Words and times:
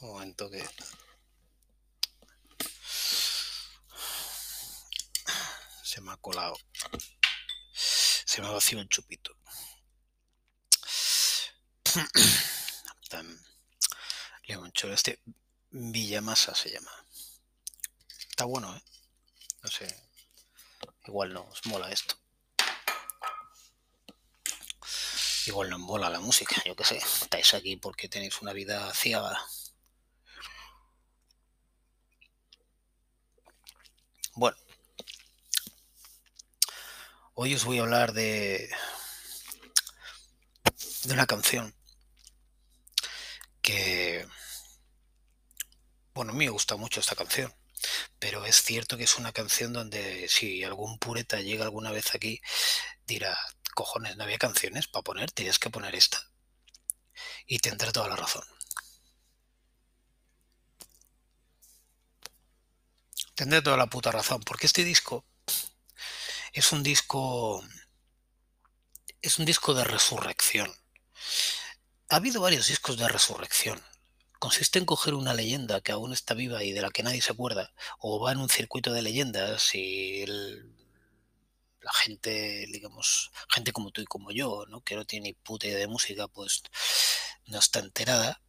Un 0.00 0.08
momento 0.08 0.50
que. 0.50 0.64
Se 5.82 6.00
me 6.00 6.12
ha 6.12 6.16
colado. 6.18 6.56
Se 7.72 8.42
me 8.42 8.48
ha 8.48 8.50
vacío 8.50 8.80
el 8.80 8.88
chupito. 8.88 9.36
Limonchero, 14.44 14.92
este 14.92 15.20
Villamasa 15.70 16.54
se 16.54 16.70
llama. 16.70 16.90
Está 18.28 18.44
bueno, 18.44 18.76
¿eh? 18.76 18.82
No 19.62 19.70
sé. 19.70 19.86
Igual 21.06 21.32
no 21.32 21.42
os 21.44 21.64
mola 21.66 21.90
esto. 21.90 22.16
Igual 25.46 25.70
no 25.70 25.76
os 25.76 25.82
mola 25.82 26.10
la 26.10 26.20
música, 26.20 26.62
yo 26.64 26.76
qué 26.76 26.84
sé. 26.84 26.96
Estáis 26.98 27.54
aquí 27.54 27.76
porque 27.76 28.08
tenéis 28.08 28.42
una 28.42 28.52
vida 28.52 28.92
ciega. 28.94 29.46
Bueno. 34.36 34.56
Hoy 37.34 37.54
os 37.54 37.64
voy 37.64 37.78
a 37.78 37.82
hablar 37.82 38.12
de, 38.12 38.68
de 41.04 41.14
una 41.14 41.26
canción 41.26 41.74
que, 43.62 44.26
bueno, 46.12 46.32
a 46.32 46.34
mí 46.34 46.44
me 46.44 46.50
gusta 46.50 46.76
mucho 46.76 47.00
esta 47.00 47.16
canción, 47.16 47.54
pero 48.18 48.44
es 48.44 48.62
cierto 48.62 48.98
que 48.98 49.04
es 49.04 49.16
una 49.16 49.32
canción 49.32 49.72
donde 49.72 50.28
si 50.28 50.62
algún 50.64 50.98
pureta 50.98 51.40
llega 51.40 51.64
alguna 51.64 51.90
vez 51.90 52.14
aquí, 52.14 52.42
dirá, 53.06 53.38
cojones, 53.74 54.16
no 54.18 54.24
había 54.24 54.38
canciones 54.38 54.86
para 54.86 55.02
poner, 55.02 55.30
tienes 55.32 55.58
que 55.58 55.70
poner 55.70 55.94
esta. 55.94 56.20
Y 57.46 57.58
tendrá 57.60 57.90
toda 57.92 58.08
la 58.08 58.16
razón. 58.16 58.44
Tendré 63.36 63.60
toda 63.60 63.76
la 63.76 63.86
puta 63.86 64.10
razón, 64.10 64.40
porque 64.40 64.64
este 64.64 64.82
disco 64.82 65.26
es 66.54 66.72
un 66.72 66.82
disco 66.82 67.62
es 69.20 69.38
un 69.38 69.44
disco 69.44 69.74
de 69.74 69.84
resurrección. 69.84 70.74
Ha 72.08 72.16
habido 72.16 72.40
varios 72.40 72.68
discos 72.68 72.96
de 72.96 73.06
resurrección. 73.08 73.82
Consiste 74.38 74.78
en 74.78 74.86
coger 74.86 75.12
una 75.12 75.34
leyenda 75.34 75.82
que 75.82 75.92
aún 75.92 76.14
está 76.14 76.32
viva 76.32 76.62
y 76.64 76.72
de 76.72 76.80
la 76.80 76.90
que 76.90 77.02
nadie 77.02 77.20
se 77.20 77.32
acuerda, 77.32 77.74
o 77.98 78.18
va 78.20 78.32
en 78.32 78.38
un 78.38 78.48
circuito 78.48 78.90
de 78.92 79.02
leyendas 79.02 79.74
y 79.74 80.24
la 80.26 81.92
gente, 81.92 82.66
digamos, 82.72 83.32
gente 83.50 83.72
como 83.72 83.90
tú 83.90 84.00
y 84.00 84.06
como 84.06 84.30
yo, 84.32 84.64
¿no? 84.68 84.80
que 84.80 84.96
no 84.96 85.04
tiene 85.04 85.28
ni 85.28 85.32
puta 85.34 85.66
idea 85.66 85.78
de 85.78 85.88
música, 85.88 86.26
pues 86.26 86.62
no 87.44 87.58
está 87.58 87.80
enterada. 87.80 88.40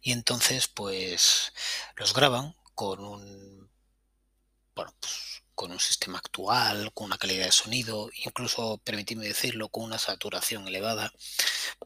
Y 0.00 0.12
entonces, 0.12 0.68
pues, 0.68 1.52
los 1.96 2.14
graban 2.14 2.54
con 2.82 3.04
un, 3.04 3.70
bueno, 4.74 4.92
pues 4.98 5.44
con 5.54 5.70
un 5.70 5.78
sistema 5.78 6.18
actual, 6.18 6.92
con 6.92 7.06
una 7.06 7.16
calidad 7.16 7.44
de 7.46 7.52
sonido, 7.52 8.10
incluso, 8.24 8.78
permitidme 8.78 9.24
decirlo, 9.24 9.68
con 9.68 9.84
una 9.84 9.98
saturación 9.98 10.66
elevada. 10.66 11.12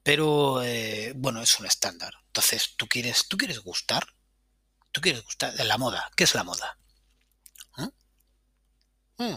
Pero 0.03 0.63
eh, 0.63 1.13
bueno, 1.15 1.43
es 1.43 1.61
un 1.61 1.67
estándar. 1.67 2.15
Entonces, 2.29 2.77
¿tú 2.79 2.87
quieres, 2.87 3.29
tú 3.29 3.37
quieres 3.37 3.59
gustar? 3.59 4.07
¿Tú 4.91 5.03
quieres 5.03 5.23
gustar? 5.23 5.53
La 5.67 5.77
moda. 5.77 6.11
¿Qué 6.17 6.25
es 6.25 6.35
la 6.35 6.45
moda? 6.45 6.79
¿Mm? 7.77 9.25
¿Mm? 9.25 9.37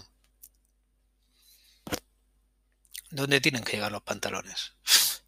¿Dónde 3.11 3.41
tienen 3.41 3.66
que 3.66 3.73
llegar 3.73 3.91
los 3.91 4.03
pantalones? 4.03 4.75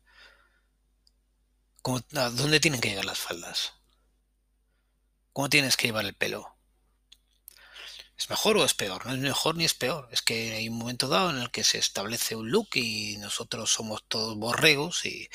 ¿Dónde 1.83 2.61
tienen 2.61 2.79
que 2.79 2.89
llegar 2.89 3.05
las 3.05 3.19
faldas? 3.19 3.80
¿Cómo 5.33 5.49
tienes 5.49 5.77
que 5.77 5.87
llevar 5.87 6.05
el 6.05 6.13
pelo? 6.13 6.55
¿Es 8.17 8.29
mejor 8.29 8.57
o 8.57 8.65
es 8.65 8.73
peor? 8.73 9.05
No 9.05 9.13
es 9.13 9.19
mejor 9.19 9.55
ni 9.55 9.63
es 9.63 9.73
peor. 9.73 10.09
Es 10.11 10.21
que 10.21 10.53
hay 10.53 10.67
un 10.69 10.77
momento 10.77 11.07
dado 11.07 11.29
en 11.31 11.37
el 11.37 11.51
que 11.51 11.63
se 11.63 11.77
establece 11.77 12.35
un 12.35 12.51
look 12.51 12.67
y 12.73 13.17
nosotros 13.17 13.71
somos 13.71 14.03
todos 14.07 14.37
borregos 14.37 15.05
y, 15.05 15.29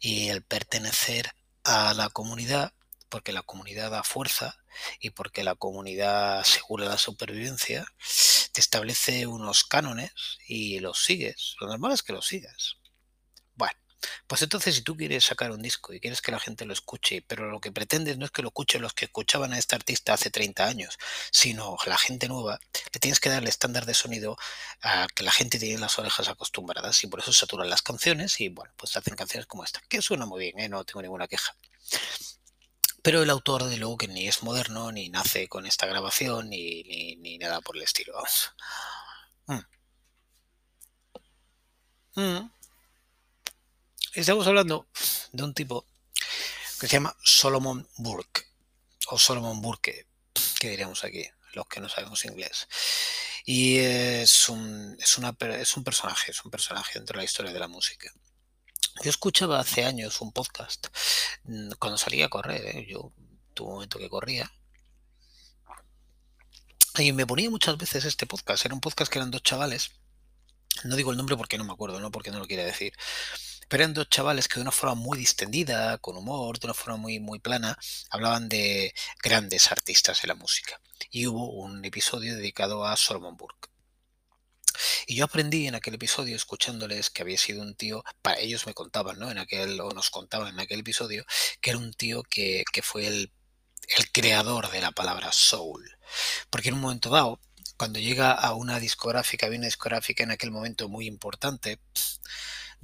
el 0.00 0.42
pertenecer 0.42 1.34
a 1.64 1.94
la 1.94 2.10
comunidad, 2.10 2.72
porque 3.08 3.32
la 3.32 3.42
comunidad 3.42 3.90
da 3.90 4.04
fuerza 4.04 4.56
y 5.00 5.10
porque 5.10 5.44
la 5.44 5.54
comunidad 5.54 6.40
asegura 6.40 6.86
la 6.86 6.98
supervivencia, 6.98 7.86
te 8.52 8.60
establece 8.60 9.26
unos 9.26 9.64
cánones 9.64 10.12
y 10.46 10.78
los 10.78 11.02
sigues. 11.02 11.56
Lo 11.60 11.66
normal 11.66 11.92
es 11.92 12.02
que 12.02 12.12
los 12.12 12.26
sigas. 12.26 12.76
Pues 14.26 14.42
entonces 14.42 14.74
si 14.74 14.82
tú 14.82 14.96
quieres 14.96 15.24
sacar 15.24 15.50
un 15.50 15.62
disco 15.62 15.92
y 15.92 16.00
quieres 16.00 16.22
que 16.22 16.32
la 16.32 16.40
gente 16.40 16.64
lo 16.64 16.72
escuche, 16.72 17.22
pero 17.26 17.50
lo 17.50 17.60
que 17.60 17.72
pretendes 17.72 18.18
no 18.18 18.24
es 18.24 18.30
que 18.30 18.42
lo 18.42 18.48
escuchen 18.48 18.82
los 18.82 18.94
que 18.94 19.06
escuchaban 19.06 19.52
a 19.52 19.58
este 19.58 19.74
artista 19.74 20.14
hace 20.14 20.30
30 20.30 20.66
años, 20.66 20.98
sino 21.30 21.76
la 21.86 21.98
gente 21.98 22.28
nueva, 22.28 22.58
le 22.92 23.00
tienes 23.00 23.20
que 23.20 23.28
dar 23.30 23.42
el 23.42 23.48
estándar 23.48 23.86
de 23.86 23.94
sonido 23.94 24.36
a 24.82 25.06
que 25.14 25.22
la 25.22 25.32
gente 25.32 25.58
tiene 25.58 25.80
las 25.80 25.98
orejas 25.98 26.28
acostumbradas 26.28 27.02
y 27.04 27.06
por 27.06 27.20
eso 27.20 27.32
saturan 27.32 27.70
las 27.70 27.82
canciones 27.82 28.40
y 28.40 28.48
bueno, 28.48 28.72
pues 28.76 28.96
hacen 28.96 29.16
canciones 29.16 29.46
como 29.46 29.64
esta, 29.64 29.80
que 29.88 30.02
suena 30.02 30.26
muy 30.26 30.40
bien, 30.40 30.58
¿eh? 30.58 30.68
no 30.68 30.84
tengo 30.84 31.02
ninguna 31.02 31.28
queja. 31.28 31.54
Pero 33.04 33.22
el 33.22 33.28
autor, 33.28 33.64
de 33.64 33.76
luego, 33.76 33.98
que 33.98 34.08
ni 34.08 34.26
es 34.26 34.42
moderno, 34.42 34.90
ni 34.90 35.10
nace 35.10 35.46
con 35.46 35.66
esta 35.66 35.84
grabación, 35.84 36.48
ni, 36.48 37.16
ni, 37.16 37.36
nada 37.36 37.60
por 37.60 37.76
el 37.76 37.82
estilo. 37.82 38.14
Vamos. 38.14 38.54
Mm. 39.46 39.60
Mm. 42.16 42.50
Estamos 44.14 44.46
hablando 44.46 44.86
de 45.32 45.42
un 45.42 45.52
tipo 45.54 45.88
que 46.78 46.86
se 46.86 46.92
llama 46.92 47.16
Solomon 47.20 47.88
Burke, 47.96 48.46
o 49.08 49.18
Solomon 49.18 49.60
Burke, 49.60 50.06
que 50.60 50.68
diríamos 50.70 51.02
aquí, 51.02 51.28
los 51.54 51.66
que 51.66 51.80
no 51.80 51.88
sabemos 51.88 52.24
inglés. 52.24 52.68
Y 53.44 53.78
es 53.78 54.48
un, 54.48 54.96
es, 55.00 55.18
un 55.18 55.82
personaje, 55.82 56.30
es 56.30 56.44
un 56.44 56.52
personaje 56.52 56.92
dentro 56.94 57.14
de 57.14 57.22
la 57.22 57.24
historia 57.24 57.52
de 57.52 57.58
la 57.58 57.66
música. 57.66 58.08
Yo 59.02 59.10
escuchaba 59.10 59.58
hace 59.58 59.84
años 59.84 60.20
un 60.20 60.30
podcast 60.30 60.86
mm, 61.42 61.72
cuando 61.80 61.98
salía 61.98 62.26
a 62.26 62.30
correr, 62.30 62.64
¿eh? 62.66 62.86
yo 62.88 63.12
tuve 63.52 63.66
un 63.66 63.74
momento 63.74 63.98
que 63.98 64.08
corría. 64.08 64.48
Y 66.98 67.12
me 67.12 67.26
ponía 67.26 67.50
muchas 67.50 67.76
veces 67.76 68.04
este 68.04 68.26
podcast. 68.26 68.64
Era 68.64 68.74
un 68.74 68.80
podcast 68.80 69.10
que 69.10 69.18
eran 69.18 69.32
dos 69.32 69.42
chavales. 69.42 69.90
No 70.84 70.94
digo 70.94 71.10
el 71.10 71.16
nombre 71.16 71.36
porque 71.36 71.58
no 71.58 71.64
me 71.64 71.72
acuerdo, 71.72 71.98
no 71.98 72.12
porque 72.12 72.30
no 72.30 72.38
lo 72.38 72.46
quiere 72.46 72.64
decir. 72.64 72.92
Pero 73.68 73.82
eran 73.82 73.94
dos 73.94 74.08
chavales 74.08 74.48
que 74.48 74.56
de 74.56 74.62
una 74.62 74.70
forma 74.70 74.94
muy 74.94 75.18
distendida, 75.18 75.98
con 75.98 76.16
humor, 76.16 76.58
de 76.58 76.66
una 76.66 76.74
forma 76.74 76.96
muy, 76.96 77.20
muy 77.20 77.38
plana, 77.38 77.78
hablaban 78.10 78.48
de 78.48 78.94
grandes 79.22 79.70
artistas 79.72 80.22
de 80.22 80.28
la 80.28 80.34
música. 80.34 80.80
Y 81.10 81.26
hubo 81.26 81.50
un 81.50 81.84
episodio 81.84 82.36
dedicado 82.36 82.86
a 82.86 82.96
Solomon 82.96 83.36
Burke. 83.36 83.68
Y 85.06 85.16
yo 85.16 85.24
aprendí 85.24 85.66
en 85.66 85.74
aquel 85.74 85.94
episodio, 85.94 86.34
escuchándoles, 86.36 87.10
que 87.10 87.22
había 87.22 87.38
sido 87.38 87.62
un 87.62 87.74
tío, 87.74 88.04
para 88.22 88.38
ellos 88.40 88.66
me 88.66 88.74
contaban, 88.74 89.18
¿no? 89.18 89.30
En 89.30 89.38
aquel, 89.38 89.80
o 89.80 89.90
nos 89.90 90.10
contaban 90.10 90.54
en 90.54 90.60
aquel 90.60 90.80
episodio, 90.80 91.24
que 91.60 91.70
era 91.70 91.78
un 91.78 91.92
tío 91.92 92.22
que, 92.24 92.64
que 92.72 92.82
fue 92.82 93.06
el, 93.06 93.32
el 93.96 94.10
creador 94.10 94.70
de 94.70 94.80
la 94.80 94.92
palabra 94.92 95.32
soul. 95.32 95.96
Porque 96.50 96.68
en 96.68 96.74
un 96.74 96.80
momento 96.80 97.10
dado, 97.10 97.40
cuando 97.76 97.98
llega 97.98 98.32
a 98.32 98.54
una 98.54 98.80
discográfica, 98.80 99.46
había 99.46 99.58
una 99.58 99.66
discográfica 99.66 100.22
en 100.22 100.30
aquel 100.30 100.50
momento 100.50 100.88
muy 100.88 101.06
importante, 101.06 101.80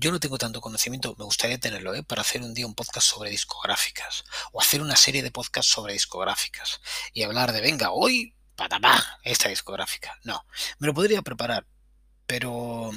yo 0.00 0.10
no 0.10 0.18
tengo 0.18 0.38
tanto 0.38 0.62
conocimiento, 0.62 1.14
me 1.18 1.26
gustaría 1.26 1.58
tenerlo, 1.58 1.94
¿eh? 1.94 2.02
para 2.02 2.22
hacer 2.22 2.40
un 2.40 2.54
día 2.54 2.66
un 2.66 2.74
podcast 2.74 3.06
sobre 3.06 3.28
discográficas 3.28 4.24
o 4.50 4.60
hacer 4.60 4.80
una 4.80 4.96
serie 4.96 5.22
de 5.22 5.30
podcasts 5.30 5.70
sobre 5.70 5.92
discográficas 5.92 6.80
y 7.12 7.22
hablar 7.22 7.52
de, 7.52 7.60
venga, 7.60 7.92
hoy, 7.92 8.34
patapá, 8.56 9.20
esta 9.24 9.50
discográfica. 9.50 10.18
No, 10.24 10.46
me 10.78 10.86
lo 10.86 10.94
podría 10.94 11.20
preparar, 11.20 11.66
pero 12.26 12.90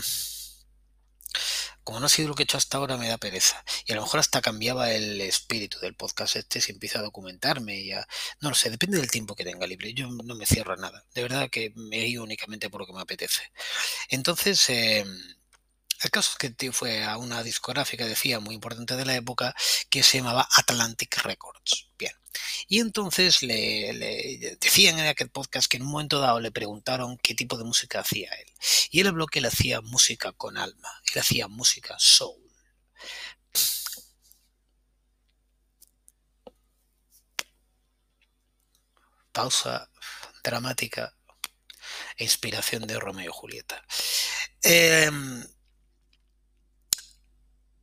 como 1.84 2.00
no 2.00 2.06
ha 2.06 2.10
sido 2.10 2.30
lo 2.30 2.36
que 2.36 2.44
he 2.44 2.46
hecho 2.46 2.58
hasta 2.58 2.78
ahora, 2.78 2.96
me 2.96 3.10
da 3.10 3.18
pereza. 3.18 3.66
Y 3.86 3.92
a 3.92 3.96
lo 3.96 4.04
mejor 4.04 4.22
hasta 4.22 4.42
cambiaba 4.42 4.92
el 4.92 5.20
espíritu 5.20 5.80
del 5.80 5.96
podcast 5.96 6.38
este 6.38 6.62
si 6.62 6.72
empiezo 6.72 7.00
a 7.00 7.02
documentarme 7.02 7.82
y 7.82 7.92
a... 7.92 8.08
No 8.40 8.50
lo 8.50 8.56
sé, 8.56 8.70
depende 8.70 8.98
del 8.98 9.12
tiempo 9.12 9.36
que 9.36 9.44
tenga 9.44 9.68
libre. 9.68 9.94
Yo 9.94 10.08
no 10.08 10.36
me 10.36 10.46
cierro 10.46 10.74
a 10.74 10.78
nada. 10.78 11.04
De 11.14 11.22
verdad 11.22 11.50
que 11.50 11.74
me 11.76 11.98
he 11.98 12.08
ido 12.08 12.24
únicamente 12.24 12.70
por 12.70 12.80
lo 12.80 12.88
que 12.88 12.94
me 12.94 13.02
apetece. 13.02 13.52
Entonces... 14.08 14.70
Eh, 14.70 15.04
el 16.04 16.12
caso 16.12 16.32
es 16.32 16.54
que 16.56 16.72
fue 16.72 17.04
a 17.04 17.18
una 17.18 17.44
discográfica, 17.44 18.06
decía, 18.06 18.40
muy 18.40 18.56
importante 18.56 18.96
de 18.96 19.06
la 19.06 19.16
época, 19.16 19.56
que 19.90 20.04
se 20.04 20.18
llamaba 20.18 20.48
Atlantic 20.58 21.18
Records. 21.24 21.88
Bien. 21.98 22.14
Y 22.68 22.80
entonces 22.80 23.42
le, 23.42 24.58
decían 24.60 25.00
en 25.00 25.08
aquel 25.08 25.30
podcast 25.30 25.68
que 25.70 25.78
en 25.78 25.84
un 25.84 25.92
momento 25.92 26.20
dado 26.20 26.40
le 26.40 26.52
preguntaron 26.52 27.18
qué 27.18 27.36
tipo 27.36 27.58
de 27.58 27.64
música 27.64 28.00
hacía 28.02 28.32
él. 28.32 28.52
Y 28.92 29.00
él 29.02 29.08
habló 29.08 29.28
que 29.28 29.40
él 29.40 29.46
hacía 29.46 29.82
música 29.82 30.32
con 30.34 30.58
alma, 30.58 30.90
él 31.14 31.22
hacía 31.22 31.48
música 31.48 31.96
soul. 32.00 32.42
Pausa 39.32 39.90
dramática 40.44 41.16
e 42.18 42.24
inspiración 42.24 42.86
de 42.86 43.00
Romeo 43.00 43.30
y 43.30 43.34
Julieta. 43.34 43.84
Eh, 44.62 45.10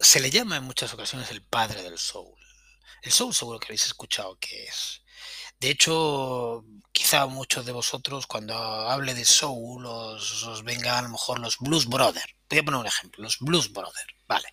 se 0.01 0.21
le 0.21 0.31
llama 0.31 0.57
en 0.57 0.65
muchas 0.65 0.93
ocasiones 0.95 1.31
el 1.31 1.43
padre 1.43 1.83
del 1.83 1.99
soul. 1.99 2.35
El 3.03 3.13
soul 3.13 3.35
seguro 3.35 3.59
que 3.59 3.67
habéis 3.67 3.87
escuchado 3.87 4.37
que 4.39 4.65
es. 4.65 5.03
De 5.61 5.69
hecho, 5.69 6.65
quizá 6.91 7.27
muchos 7.27 7.67
de 7.67 7.73
vosotros 7.73 8.27
cuando 8.27 8.55
hable 8.55 9.15
de 9.15 9.27
soul 9.27 9.85
os, 9.85 10.43
os 10.45 10.65
venga 10.65 10.99
a 10.99 11.03
lo 11.03 11.11
mejor 11.11 11.39
los 11.39 11.59
Blues 11.59 11.87
Brothers. 11.87 12.35
Voy 12.49 12.59
a 12.59 12.63
poner 12.63 12.81
un 12.81 12.87
ejemplo, 12.87 13.23
los 13.23 13.39
Blues 13.39 13.71
Brothers, 13.71 14.15
¿vale? 14.27 14.49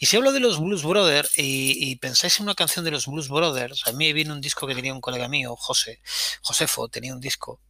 Y 0.00 0.06
si 0.06 0.16
hablo 0.16 0.32
de 0.32 0.40
los 0.40 0.58
Blues 0.60 0.82
Brothers 0.82 1.30
y, 1.36 1.96
pensáis 1.96 2.38
en 2.38 2.44
una 2.44 2.54
canción 2.54 2.84
de 2.84 2.90
los 2.90 3.06
Blues 3.06 3.28
Brothers, 3.28 3.86
a 3.86 3.92
mí 3.92 4.12
viene 4.12 4.32
un 4.32 4.40
disco 4.40 4.66
que 4.66 4.74
tenía 4.74 4.92
un 4.92 5.00
colega 5.00 5.28
mío, 5.28 5.54
José, 5.56 6.02
Josefo, 6.42 6.88
tenía 6.88 7.14
un 7.14 7.20
disco, 7.20 7.60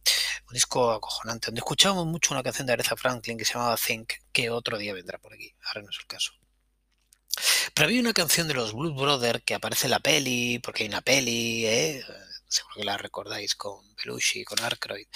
un 0.49 0.53
disco 0.53 0.91
acojonante, 0.91 1.47
donde 1.47 1.59
escuchábamos 1.59 2.07
mucho 2.07 2.33
una 2.33 2.43
canción 2.43 2.67
de 2.67 2.73
Aretha 2.73 2.97
Franklin 2.97 3.37
que 3.37 3.45
se 3.45 3.53
llamaba 3.53 3.77
Think, 3.77 4.13
que 4.33 4.49
otro 4.49 4.77
día 4.77 4.93
vendrá 4.93 5.19
por 5.19 5.33
aquí, 5.33 5.53
ahora 5.67 5.83
no 5.83 5.89
es 5.89 5.97
el 5.99 6.07
caso. 6.07 6.33
Pero 7.73 7.87
había 7.87 8.01
una 8.01 8.13
canción 8.13 8.47
de 8.47 8.53
los 8.53 8.73
Blues 8.73 8.95
Brothers 8.95 9.43
que 9.45 9.55
aparece 9.55 9.87
en 9.87 9.91
la 9.91 9.99
peli, 9.99 10.59
porque 10.59 10.83
hay 10.83 10.89
una 10.89 11.01
peli, 11.01 11.65
¿eh? 11.65 12.03
seguro 12.47 12.75
que 12.75 12.83
la 12.85 12.97
recordáis 12.97 13.55
con 13.55 13.95
Belushi, 13.95 14.43
con 14.43 14.61
Arkroyd. 14.63 15.07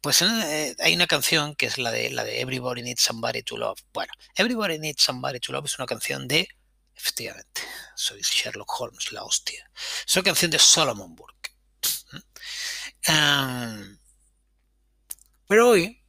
Pues 0.00 0.22
eh, 0.22 0.76
hay 0.78 0.94
una 0.94 1.06
canción 1.06 1.54
que 1.56 1.66
es 1.66 1.78
la 1.78 1.90
de 1.90 2.10
la 2.10 2.24
de 2.24 2.40
Everybody 2.40 2.82
Needs 2.82 3.02
Somebody 3.02 3.42
to 3.42 3.56
Love. 3.56 3.80
Bueno, 3.92 4.12
Everybody 4.34 4.78
Needs 4.78 5.02
Somebody 5.02 5.40
to 5.40 5.52
Love 5.52 5.66
es 5.66 5.78
una 5.78 5.86
canción 5.86 6.28
de, 6.28 6.48
efectivamente, 6.94 7.62
soy 7.94 8.20
Sherlock 8.22 8.80
Holmes, 8.80 9.12
la 9.12 9.24
hostia. 9.24 9.70
Es 10.06 10.14
una 10.16 10.24
canción 10.24 10.50
de 10.50 10.58
Solomon 10.58 11.14
Burke. 11.14 11.54
Um, 13.08 13.98
pero 15.46 15.70
hoy 15.70 16.02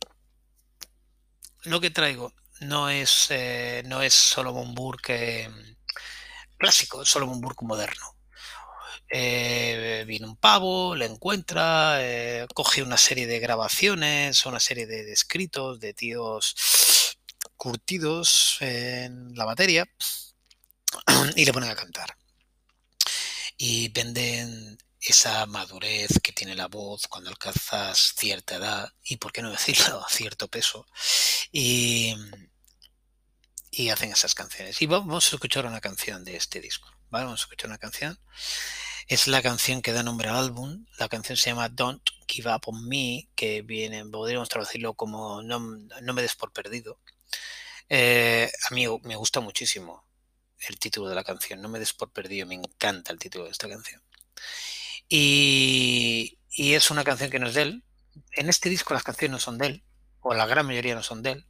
lo 1.64 1.80
que 1.80 1.92
traigo 1.92 2.34
no 2.62 2.90
es, 2.90 3.28
eh, 3.30 3.84
no 3.86 4.02
es 4.02 4.36
Burke 4.74 5.44
eh, 5.44 5.50
clásico, 6.58 7.02
es 7.02 7.10
Solomon 7.10 7.42
Burke 7.42 7.66
moderno. 7.66 8.18
Eh, 9.10 10.04
viene 10.06 10.26
un 10.28 10.36
pavo, 10.36 10.96
le 10.96 11.06
encuentra, 11.06 12.00
eh, 12.02 12.46
coge 12.54 12.84
una 12.84 12.98
serie 12.98 13.26
de 13.26 13.40
grabaciones, 13.40 14.46
una 14.46 14.60
serie 14.60 14.86
de, 14.86 15.12
escritos 15.12 15.80
de 15.80 15.94
tíos 15.94 16.56
curtidos 17.56 18.58
en 18.60 19.34
la 19.36 19.46
materia 19.46 19.86
y 21.36 21.46
le 21.46 21.54
ponen 21.54 21.70
a 21.70 21.76
cantar. 21.76 22.18
Y 23.58 23.90
venden 23.90 24.78
esa 25.00 25.46
madurez 25.46 26.20
que 26.22 26.34
tiene 26.34 26.56
la 26.56 26.68
voz 26.68 27.08
cuando 27.08 27.30
alcanzas 27.30 28.14
cierta 28.18 28.56
edad 28.56 28.92
y, 29.04 29.18
por 29.18 29.32
qué 29.32 29.42
no 29.42 29.52
decirlo, 29.52 30.06
cierto 30.10 30.48
peso. 30.50 30.86
Y 33.78 33.90
hacen 33.92 34.12
esas 34.12 34.34
canciones. 34.34 34.82
Y 34.82 34.88
vamos 34.88 35.32
a 35.32 35.36
escuchar 35.36 35.68
una 35.68 35.80
canción 35.80 36.24
de 36.24 36.36
este 36.36 36.60
disco. 36.60 36.90
Vamos 37.12 37.42
a 37.42 37.44
escuchar 37.44 37.70
una 37.70 37.78
canción. 37.78 38.20
Es 39.08 39.28
la 39.28 39.44
canción 39.44 39.84
que 39.84 39.94
da 39.94 40.02
nombre 40.02 40.30
al 40.30 40.36
álbum. 40.36 40.86
La 40.98 41.08
canción 41.08 41.38
se 41.38 41.52
llama 41.52 41.70
Don't 41.70 42.02
Give 42.28 42.52
Up 42.52 42.64
on 42.66 42.88
Me, 42.88 43.30
que 43.36 43.62
viene, 43.62 44.04
podríamos 44.06 44.50
traducirlo 44.50 44.96
como 44.96 45.44
No, 45.44 45.60
no 45.60 46.14
me 46.14 46.24
des 46.24 46.36
por 46.36 46.52
perdido. 46.52 47.00
Eh, 47.88 48.50
a 48.70 48.74
mí 48.74 48.86
me 49.04 49.16
gusta 49.16 49.42
muchísimo 49.42 50.04
el 50.68 50.80
título 50.80 51.08
de 51.08 51.16
la 51.16 51.24
canción, 51.24 51.62
No 51.62 51.70
me 51.70 51.78
des 51.78 51.94
por 51.94 52.12
perdido, 52.12 52.48
me 52.48 52.56
encanta 52.56 53.14
el 53.14 53.20
título 53.20 53.46
de 53.46 53.52
esta 53.52 53.70
canción. 53.70 54.02
Y, 55.08 56.40
y 56.50 56.74
es 56.74 56.90
una 56.90 57.04
canción 57.04 57.30
que 57.30 57.38
no 57.38 57.48
es 57.48 57.54
de 57.54 57.62
él. 57.62 57.84
En 58.32 58.50
este 58.50 58.70
disco 58.70 58.96
las 58.96 59.04
canciones 59.04 59.34
no 59.34 59.40
son 59.40 59.60
de 59.60 59.68
él, 59.68 59.84
o 60.22 60.34
la 60.34 60.48
gran 60.48 60.66
mayoría 60.66 60.96
no 60.96 61.04
son 61.04 61.22
de 61.22 61.34
él. 61.34 61.48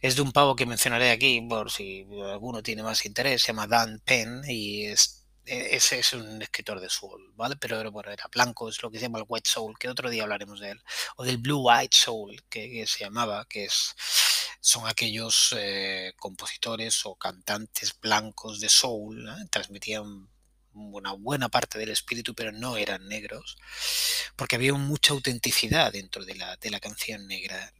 Es 0.00 0.16
de 0.16 0.22
un 0.22 0.32
pavo 0.32 0.56
que 0.56 0.66
mencionaré 0.66 1.10
aquí 1.10 1.40
por 1.48 1.70
si 1.70 2.06
alguno 2.24 2.62
tiene 2.62 2.82
más 2.82 3.04
interés, 3.06 3.42
se 3.42 3.48
llama 3.48 3.66
Dan 3.66 4.00
Penn 4.04 4.42
y 4.48 4.86
es 4.86 5.20
ese 5.46 5.98
es 5.98 6.14
un 6.14 6.40
escritor 6.40 6.80
de 6.80 6.88
soul, 6.88 7.32
¿vale? 7.36 7.56
Pero 7.56 7.78
era 7.78 8.28
blanco, 8.32 8.68
es 8.70 8.82
lo 8.82 8.90
que 8.90 8.98
se 8.98 9.02
llama 9.02 9.18
el 9.18 9.26
white 9.28 9.48
soul, 9.48 9.78
que 9.78 9.90
otro 9.90 10.08
día 10.08 10.22
hablaremos 10.22 10.58
de 10.58 10.70
él, 10.70 10.82
o 11.16 11.24
del 11.24 11.36
blue 11.36 11.68
white 11.68 11.94
soul, 11.94 12.42
que, 12.48 12.70
que 12.70 12.86
se 12.86 13.00
llamaba, 13.04 13.44
que 13.46 13.64
es 13.64 13.94
son 14.64 14.88
aquellos 14.88 15.54
eh, 15.58 16.14
compositores 16.18 17.04
o 17.04 17.16
cantantes 17.16 18.00
blancos 18.00 18.60
de 18.60 18.70
soul, 18.70 19.28
¿eh? 19.28 19.46
transmitían 19.50 20.30
una 20.72 21.12
buena 21.12 21.50
parte 21.50 21.78
del 21.78 21.90
espíritu, 21.90 22.34
pero 22.34 22.50
no 22.50 22.78
eran 22.78 23.06
negros, 23.06 23.58
porque 24.36 24.56
había 24.56 24.72
mucha 24.72 25.12
autenticidad 25.12 25.92
dentro 25.92 26.24
de 26.24 26.34
la, 26.36 26.56
de 26.56 26.70
la 26.70 26.80
canción 26.80 27.26
negra. 27.26 27.74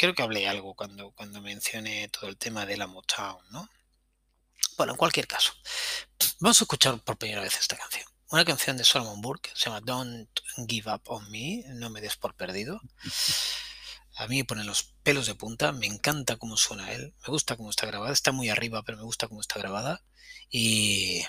Creo 0.00 0.14
que 0.14 0.22
hablé 0.22 0.48
algo 0.48 0.72
cuando, 0.72 1.10
cuando 1.10 1.42
mencioné 1.42 2.08
todo 2.08 2.30
el 2.30 2.38
tema 2.38 2.64
de 2.64 2.78
la 2.78 2.86
Motown, 2.86 3.44
¿no? 3.50 3.68
Bueno, 4.78 4.94
en 4.94 4.96
cualquier 4.96 5.26
caso, 5.26 5.52
vamos 6.38 6.58
a 6.58 6.64
escuchar 6.64 6.98
por 7.04 7.18
primera 7.18 7.42
vez 7.42 7.58
esta 7.58 7.76
canción. 7.76 8.06
Una 8.30 8.46
canción 8.46 8.78
de 8.78 8.84
Solomon 8.84 9.20
Burke, 9.20 9.50
se 9.54 9.66
llama 9.66 9.82
Don't 9.82 10.30
Give 10.66 10.90
Up 10.90 11.02
on 11.08 11.30
Me, 11.30 11.64
no 11.74 11.90
me 11.90 12.00
des 12.00 12.16
por 12.16 12.34
perdido. 12.34 12.80
A 14.14 14.26
mí 14.26 14.38
me 14.38 14.46
ponen 14.46 14.66
los 14.66 14.84
pelos 15.02 15.26
de 15.26 15.34
punta, 15.34 15.70
me 15.72 15.84
encanta 15.84 16.36
cómo 16.36 16.56
suena 16.56 16.90
él, 16.92 17.12
me 17.20 17.28
gusta 17.28 17.58
cómo 17.58 17.68
está 17.68 17.84
grabada, 17.84 18.14
está 18.14 18.32
muy 18.32 18.48
arriba, 18.48 18.82
pero 18.82 18.96
me 18.96 19.04
gusta 19.04 19.28
cómo 19.28 19.42
está 19.42 19.58
grabada. 19.58 20.02
Y... 20.48 21.26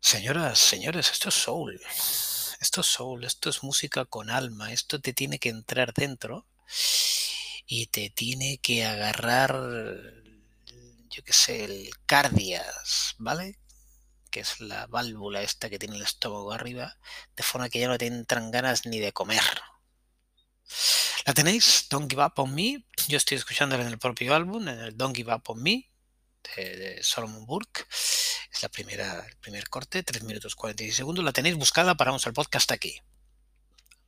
Señoras, 0.00 0.58
señores, 0.58 1.10
esto 1.10 1.28
es 1.28 1.34
soul. 1.34 1.78
Esto 2.62 2.80
es 2.80 2.86
soul, 2.86 3.24
esto 3.24 3.50
es 3.50 3.62
música 3.62 4.06
con 4.06 4.30
alma, 4.30 4.72
esto 4.72 5.02
te 5.02 5.12
tiene 5.12 5.38
que 5.38 5.50
entrar 5.50 5.92
dentro 5.92 6.46
y 7.66 7.86
te 7.86 8.10
tiene 8.10 8.58
que 8.58 8.84
agarrar 8.84 9.52
yo 11.12 11.22
qué 11.22 11.32
sé, 11.32 11.64
el 11.64 11.90
cardias, 12.06 13.14
¿vale? 13.18 13.58
Que 14.30 14.40
es 14.40 14.60
la 14.60 14.86
válvula 14.86 15.42
esta 15.42 15.68
que 15.68 15.78
tiene 15.78 15.96
el 15.96 16.02
estómago 16.02 16.52
arriba, 16.52 16.96
de 17.36 17.42
forma 17.42 17.68
que 17.68 17.80
ya 17.80 17.88
no 17.88 17.98
te 17.98 18.06
entran 18.06 18.50
ganas 18.50 18.86
ni 18.86 18.98
de 18.98 19.12
comer. 19.12 19.42
¿La 21.26 21.34
tenéis? 21.34 21.86
Don't 21.90 22.10
Give 22.10 22.24
Up 22.24 22.32
on 22.36 22.54
Me. 22.54 22.84
Yo 23.08 23.18
estoy 23.18 23.36
escuchándola 23.36 23.82
en 23.82 23.90
el 23.90 23.98
propio 23.98 24.34
álbum, 24.34 24.66
en 24.68 24.78
el 24.80 24.96
Don't 24.96 25.14
Give 25.14 25.34
Up 25.34 25.42
on 25.46 25.62
Me, 25.62 25.90
de, 26.56 26.98
Solomon 27.02 27.44
Burke. 27.44 27.86
Es 27.90 28.62
la 28.62 28.70
primera, 28.70 29.24
el 29.26 29.36
primer 29.36 29.68
corte, 29.68 30.02
3 30.02 30.22
minutos 30.22 30.56
46 30.56 30.96
segundos. 30.96 31.24
La 31.24 31.32
tenéis 31.32 31.56
buscada, 31.56 31.94
paramos 31.94 32.26
el 32.26 32.32
podcast 32.32 32.72
aquí. 32.72 33.00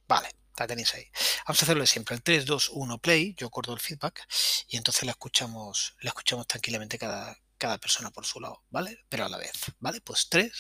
Vale 0.09 0.44
la 0.59 0.67
tenéis 0.67 0.95
ahí. 0.95 1.07
Vamos 1.47 1.63
a 1.63 1.65
hacerlo 1.65 1.87
siempre, 1.87 2.15
el 2.15 2.23
3, 2.23 2.47
2, 2.47 2.71
1, 2.73 2.99
play, 2.99 3.35
yo 3.37 3.47
acordo 3.47 3.73
el 3.75 3.81
feedback 3.81 4.27
y 4.69 4.77
entonces 4.77 5.05
la 5.05 5.13
escuchamos, 5.13 5.97
la 6.01 6.11
escuchamos 6.11 6.47
tranquilamente 6.47 6.99
cada, 6.99 7.37
cada 7.59 7.79
persona 7.79 8.11
por 8.11 8.27
su 8.27 8.41
lado, 8.41 8.65
¿vale? 8.71 8.99
Pero 9.09 9.25
a 9.25 9.29
la 9.29 9.39
vez, 9.39 9.53
¿vale? 9.79 10.01
Pues 10.01 10.29
3, 10.29 10.53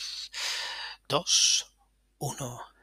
2, 1.08 1.66
1, 2.18 2.73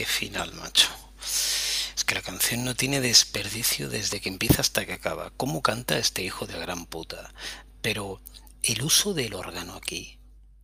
qué 0.00 0.06
final, 0.06 0.54
macho. 0.54 0.88
Es 1.94 2.04
que 2.06 2.14
la 2.14 2.22
canción 2.22 2.64
no 2.64 2.74
tiene 2.74 3.02
desperdicio 3.02 3.90
desde 3.90 4.18
que 4.18 4.30
empieza 4.30 4.62
hasta 4.62 4.86
que 4.86 4.94
acaba. 4.94 5.30
¿Cómo 5.36 5.60
canta 5.60 5.98
este 5.98 6.22
hijo 6.22 6.46
de 6.46 6.58
gran 6.58 6.86
puta? 6.86 7.34
Pero 7.82 8.22
el 8.62 8.80
uso 8.80 9.12
del 9.12 9.34
órgano 9.34 9.74
aquí, 9.74 10.18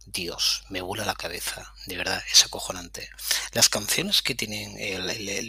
Dios, 0.07 0.65
me 0.71 0.81
vuela 0.81 1.05
la 1.05 1.15
cabeza, 1.15 1.75
de 1.85 1.99
verdad, 1.99 2.23
es 2.33 2.47
acojonante. 2.47 3.11
Las 3.53 3.69
canciones 3.69 4.23
que 4.23 4.35
tienen, 4.35 4.75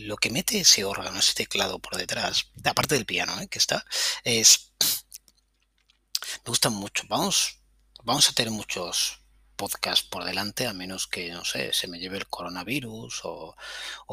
lo 0.06 0.18
que 0.18 0.32
mete 0.32 0.60
ese 0.60 0.84
órgano, 0.84 1.20
ese 1.20 1.36
teclado 1.36 1.80
por 1.80 1.96
detrás, 1.96 2.48
aparte 2.66 2.96
del 2.96 3.06
piano 3.06 3.40
¿eh? 3.40 3.48
que 3.48 3.60
está, 3.60 3.86
es... 4.26 4.74
Me 6.44 6.50
gustan 6.50 6.74
mucho. 6.74 7.04
Vamos, 7.08 7.60
vamos 8.04 8.28
a 8.28 8.34
tener 8.34 8.52
muchos 8.52 9.22
podcast 9.58 10.10
por 10.10 10.24
delante, 10.24 10.68
a 10.68 10.74
menos 10.74 11.08
que, 11.08 11.32
no 11.32 11.44
sé, 11.44 11.74
se 11.74 11.88
me 11.88 12.00
lleve 12.00 12.18
el 12.18 12.28
coronavirus 12.28 13.22
o, 13.26 13.56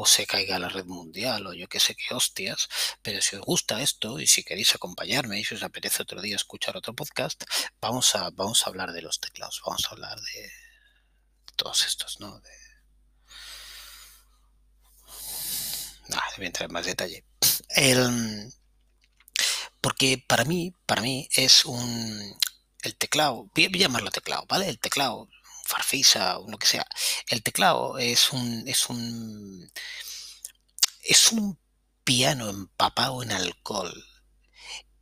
se 0.05 0.25
caiga 0.27 0.59
la 0.59 0.69
red 0.69 0.85
mundial 0.85 1.47
o 1.47 1.53
yo 1.53 1.69
qué 1.69 1.79
sé 1.79 1.95
qué 1.95 2.13
hostias. 2.13 2.67
Pero 3.01 3.21
si 3.21 3.37
os 3.37 3.43
gusta 3.43 3.81
esto 3.81 4.19
y 4.19 4.27
si 4.27 4.43
queréis 4.43 4.75
acompañarme 4.75 5.39
y 5.39 5.45
si 5.45 5.55
os 5.55 5.63
apetece 5.63 6.03
otro 6.03 6.21
día 6.21 6.35
escuchar 6.35 6.75
otro 6.75 6.93
podcast, 6.93 7.43
vamos 7.79 8.15
a, 8.15 8.29
vamos 8.31 8.65
a 8.65 8.69
hablar 8.69 8.91
de 8.91 9.01
los 9.01 9.19
teclados, 9.19 9.61
vamos 9.65 9.85
a 9.85 9.91
hablar 9.91 10.19
de, 10.19 10.51
todos 11.55 11.85
estos, 11.85 12.19
¿no? 12.19 12.39
De... 12.39 12.49
Voy 16.37 16.43
a 16.43 16.47
entrar 16.47 16.67
en 16.67 16.73
más 16.73 16.85
detalle. 16.85 17.23
El, 17.69 18.51
porque 19.81 20.23
para 20.27 20.43
mí, 20.45 20.73
para 20.85 21.01
mí 21.01 21.29
es 21.31 21.63
un, 21.63 22.35
el 22.85 22.95
teclado, 22.95 23.49
voy 23.53 23.65
a 23.65 23.69
llamarlo 23.69 24.11
teclado, 24.11 24.45
¿vale? 24.47 24.69
El 24.69 24.79
teclado, 24.79 25.29
Farfisa 25.65 26.37
o 26.39 26.49
lo 26.49 26.57
que 26.57 26.67
sea. 26.67 26.87
El 27.29 27.43
teclado 27.43 27.97
es 27.97 28.31
un, 28.31 28.67
es 28.67 28.89
un, 28.89 29.71
es 31.03 31.31
un 31.31 31.59
piano 32.03 32.49
empapado 32.49 33.23
en 33.23 33.31
alcohol. 33.31 34.05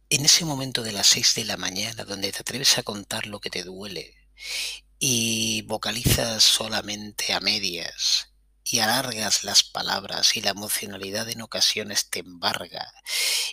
En 0.09 0.25
ese 0.25 0.45
momento 0.45 0.83
de 0.83 0.91
las 0.91 1.07
6 1.07 1.35
de 1.35 1.45
la 1.45 1.57
mañana, 1.57 2.05
donde 2.05 2.31
te 2.31 2.39
atreves 2.39 2.77
a 2.77 2.83
contar 2.83 3.27
lo 3.27 3.39
que 3.39 3.49
te 3.49 3.63
duele 3.63 4.15
y 4.99 5.63
vocalizas 5.63 6.43
solamente 6.43 7.33
a 7.33 7.39
medias 7.39 8.32
y 8.73 8.79
alargas 8.79 9.43
las 9.43 9.63
palabras 9.63 10.35
y 10.35 10.41
la 10.41 10.49
emocionalidad 10.49 11.29
en 11.29 11.41
ocasiones 11.41 12.09
te 12.09 12.21
embarga 12.21 12.91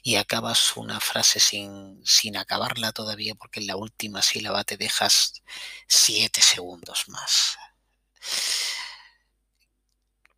y 0.02 0.16
acabas 0.16 0.78
una 0.78 0.98
frase 0.98 1.40
sin, 1.40 2.00
sin 2.06 2.38
acabarla 2.38 2.92
todavía 2.92 3.34
porque 3.34 3.60
en 3.60 3.66
la 3.66 3.76
última 3.76 4.22
sílaba 4.22 4.64
te 4.64 4.78
dejas 4.78 5.42
siete 5.86 6.40
segundos 6.40 7.04
más. 7.08 7.58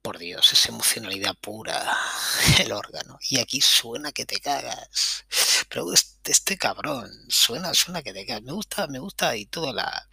Por 0.03 0.19
Dios, 0.19 0.53
es 0.53 0.67
emocionalidad 0.67 1.37
pura, 1.37 1.97
el 2.59 2.73
órgano. 2.73 3.21
Y 3.31 3.39
aquí 3.39 3.61
suena 3.61 4.11
que 4.11 4.27
te 4.27 4.41
cagas. 4.41 5.27
Pero 5.69 5.93
este, 5.93 6.33
este 6.33 6.59
cabrón, 6.59 7.09
suena, 7.29 7.73
suena 7.73 8.03
que 8.03 8.13
te 8.13 8.27
cagas. 8.27 8.43
Me 8.43 8.51
gusta, 8.51 8.89
me 8.89 8.99
gusta 8.99 9.37
y 9.37 9.47
toda 9.47 9.73
la, 9.73 10.09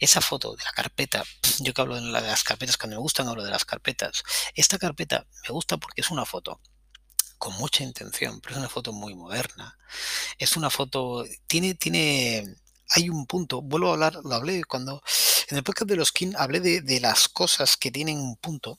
esa 0.00 0.20
foto 0.20 0.56
de 0.56 0.64
la 0.64 0.72
carpeta, 0.72 1.22
yo 1.60 1.72
que 1.72 1.80
hablo 1.80 1.94
de 1.94 2.02
las 2.02 2.42
carpetas, 2.42 2.76
cuando 2.76 2.96
me 2.96 3.02
gustan 3.02 3.28
hablo 3.28 3.44
de 3.44 3.50
las 3.50 3.64
carpetas. 3.64 4.22
Esta 4.54 4.78
carpeta 4.78 5.26
me 5.42 5.50
gusta 5.50 5.76
porque 5.76 6.00
es 6.00 6.10
una 6.10 6.24
foto 6.24 6.60
con 7.38 7.54
mucha 7.54 7.84
intención, 7.84 8.40
pero 8.40 8.54
es 8.54 8.58
una 8.58 8.68
foto 8.68 8.92
muy 8.92 9.14
moderna. 9.14 9.78
Es 10.38 10.56
una 10.56 10.68
foto, 10.68 11.24
tiene, 11.46 11.74
tiene, 11.74 12.44
hay 12.90 13.08
un 13.08 13.26
punto, 13.26 13.62
vuelvo 13.62 13.88
a 13.88 13.92
hablar, 13.92 14.20
lo 14.24 14.34
hablé 14.34 14.62
cuando, 14.64 15.02
en 15.48 15.56
el 15.56 15.62
podcast 15.62 15.88
de 15.88 15.96
los 15.96 16.12
King 16.12 16.32
hablé 16.36 16.60
de, 16.60 17.00
las 17.00 17.28
cosas 17.28 17.76
que 17.76 17.90
tienen 17.90 18.18
un 18.18 18.36
punto, 18.36 18.78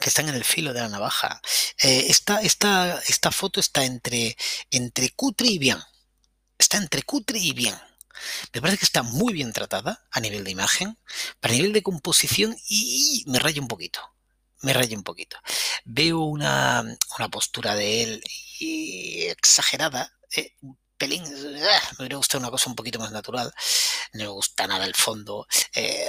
que 0.00 0.08
están 0.08 0.28
en 0.28 0.34
el 0.34 0.44
filo 0.44 0.72
de 0.72 0.80
la 0.80 0.88
navaja. 0.88 1.40
Eh, 1.82 2.06
esta, 2.08 2.40
esta, 2.40 3.30
foto 3.30 3.60
está 3.60 3.84
entre, 3.84 4.36
entre 4.70 5.10
cutre 5.10 5.48
y 5.48 5.58
bien. 5.58 5.78
Está 6.58 6.78
entre 6.78 7.02
cutre 7.04 7.38
y 7.38 7.52
bien. 7.52 7.76
Me 8.52 8.60
parece 8.60 8.78
que 8.78 8.84
está 8.84 9.02
muy 9.02 9.32
bien 9.32 9.52
tratada 9.52 10.06
a 10.10 10.20
nivel 10.20 10.44
de 10.44 10.50
imagen, 10.50 10.98
para 11.40 11.54
nivel 11.54 11.72
de 11.72 11.82
composición 11.82 12.56
y 12.68 13.24
me 13.26 13.38
raya 13.38 13.60
un 13.60 13.68
poquito. 13.68 14.00
Me 14.62 14.72
raya 14.72 14.96
un 14.96 15.04
poquito. 15.04 15.36
Veo 15.84 16.20
una, 16.20 16.84
postura 17.30 17.76
de 17.76 18.02
él 18.02 18.22
exagerada, 18.60 20.12
eh, 20.36 20.54
pelín. 20.96 21.22
Ah, 21.24 21.80
me 21.92 22.04
hubiera 22.04 22.16
gustado 22.16 22.40
una 22.40 22.50
cosa 22.50 22.68
un 22.70 22.76
poquito 22.76 22.98
más 22.98 23.12
natural. 23.12 23.52
No 24.14 24.24
me 24.24 24.30
gusta 24.30 24.66
nada 24.66 24.84
el 24.84 24.94
fondo. 24.94 25.46
Eh, 25.74 26.08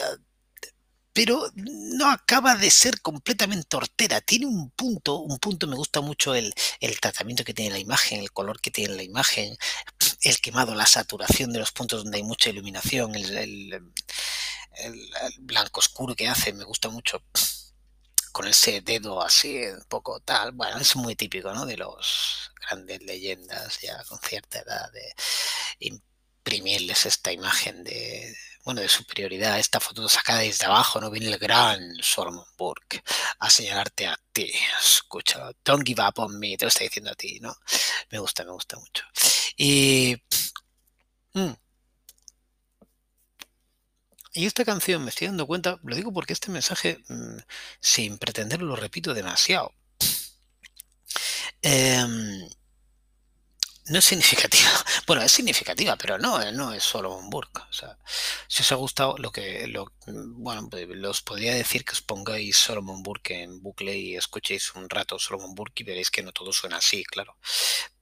pero 1.13 1.51
no 1.55 2.09
acaba 2.09 2.55
de 2.55 2.71
ser 2.71 3.01
completamente 3.01 3.75
hortera. 3.75 4.21
Tiene 4.21 4.45
un 4.45 4.71
punto, 4.71 5.19
un 5.19 5.37
punto, 5.39 5.67
me 5.67 5.75
gusta 5.75 6.01
mucho 6.01 6.33
el, 6.33 6.53
tratamiento 7.01 7.43
que 7.43 7.53
tiene 7.53 7.71
la 7.71 7.79
imagen, 7.79 8.21
el 8.21 8.31
color 8.31 8.61
que 8.61 8.71
tiene 8.71 8.95
la 8.95 9.03
imagen, 9.03 9.57
el 10.21 10.39
quemado, 10.39 10.75
la 10.75 10.85
saturación 10.85 11.51
de 11.53 11.59
los 11.59 11.71
puntos 11.71 12.03
donde 12.03 12.17
hay 12.17 12.23
mucha 12.23 12.49
iluminación, 12.49 13.15
el, 13.15 13.81
blanco 15.39 15.79
oscuro 15.79 16.15
que 16.15 16.27
hace, 16.27 16.53
me 16.53 16.63
gusta 16.63 16.89
mucho 16.89 17.21
con 18.31 18.47
ese 18.47 18.81
dedo 18.81 19.21
así, 19.21 19.57
un 19.65 19.83
poco 19.87 20.19
tal, 20.21 20.51
bueno, 20.53 20.77
es 20.77 20.95
muy 20.95 21.15
típico, 21.15 21.51
¿no? 21.53 21.65
De 21.65 21.75
los 21.77 22.51
grandes 22.61 23.01
leyendas 23.03 23.79
ya 23.81 24.01
con 24.05 24.19
cierta 24.19 24.59
edad 24.59 24.91
de 24.91 25.13
imprimirles 25.79 27.05
esta 27.05 27.31
imagen 27.31 27.83
de, 27.83 28.35
bueno, 28.63 28.81
de 28.81 28.89
superioridad, 28.89 29.59
esta 29.59 29.79
foto 29.79 30.07
sacada 30.07 30.39
desde 30.39 30.65
abajo, 30.65 31.01
no 31.01 31.09
viene 31.09 31.27
el 31.27 31.39
gran 31.39 31.95
Solomon 32.01 32.45
Burke 32.57 33.03
a 33.39 33.49
señalarte 33.49 34.07
a 34.07 34.19
ti. 34.31 34.51
Escucha, 34.79 35.51
don't 35.65 35.85
give 35.85 36.01
up 36.01 36.19
on 36.19 36.37
me, 36.39 36.55
te 36.55 36.65
lo 36.65 36.69
está 36.69 36.83
diciendo 36.83 37.11
a 37.11 37.15
ti, 37.15 37.39
¿no? 37.39 37.55
Me 38.11 38.19
gusta, 38.19 38.43
me 38.43 38.51
gusta 38.51 38.77
mucho. 38.77 39.03
Y. 39.59 40.15
Mm, 41.35 41.53
y 44.33 44.45
esta 44.47 44.65
canción 44.65 45.03
me 45.03 45.09
estoy 45.09 45.27
dando 45.27 45.45
cuenta, 45.45 45.79
lo 45.83 45.95
digo 45.95 46.11
porque 46.13 46.33
este 46.33 46.49
mensaje, 46.49 47.03
mm, 47.09 47.37
sin 47.79 48.17
pretenderlo, 48.17 48.67
lo 48.67 48.75
repito 48.75 49.13
demasiado. 49.13 49.73
Eh, 51.61 52.05
no 53.89 53.99
es 53.99 54.05
significativa. 54.05 54.69
Bueno, 55.07 55.23
es 55.23 55.31
significativa, 55.31 55.95
pero 55.97 56.19
no, 56.19 56.51
no 56.51 56.71
es 56.73 56.83
solo 56.83 57.17
un. 57.17 57.33
O 57.33 57.73
sea, 57.73 57.97
si 58.47 58.61
os 58.61 58.71
ha 58.71 58.75
gustado 58.75 59.17
lo 59.17 59.31
que, 59.31 59.65
lo, 59.67 59.91
bueno, 60.05 60.69
pues, 60.69 60.87
los 60.89 61.21
podría 61.23 61.55
decir 61.55 61.83
que 61.83 61.93
os 61.93 62.01
pongáis 62.01 62.57
Solomon 62.57 63.01
Burke 63.01 63.41
en 63.41 63.61
bucle 63.61 63.97
y 63.97 64.15
escuchéis 64.15 64.75
un 64.75 64.87
rato 64.89 65.17
Solomon 65.17 65.55
Burke 65.55 65.81
y 65.81 65.85
veréis 65.85 66.11
que 66.11 66.21
no 66.21 66.31
todo 66.31 66.53
suena 66.53 66.77
así, 66.77 67.03
claro. 67.05 67.37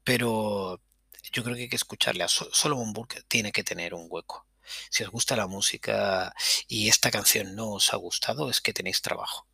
Pero 0.04 0.82
yo 1.32 1.44
creo 1.44 1.56
que 1.56 1.64
hay 1.64 1.70
que 1.70 1.76
escucharle 1.76 2.24
a 2.24 2.28
Solomon 2.28 2.94
Burke, 2.94 3.24
tiene 3.28 3.52
que 3.52 3.64
tener 3.64 3.94
un 3.94 4.08
hueco. 4.10 4.46
Si 4.90 5.04
os 5.04 5.10
gusta 5.10 5.36
la 5.36 5.48
música 5.48 6.34
y 6.68 6.90
esta 6.90 7.12
canción 7.12 7.56
no 7.56 7.74
os 7.74 7.94
ha 7.94 7.98
gustado, 7.98 8.50
es 8.50 8.62
que 8.62 8.74
tenéis 8.74 9.02
trabajo. 9.02 9.48